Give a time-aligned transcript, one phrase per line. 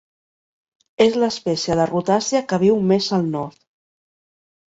[1.05, 3.61] És l'espècie de rutàcia que viu més al nord.